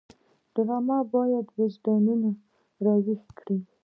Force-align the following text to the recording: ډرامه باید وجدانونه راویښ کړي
ډرامه 0.53 0.97
باید 1.13 1.45
وجدانونه 1.59 2.29
راویښ 2.85 3.23
کړي 3.37 3.57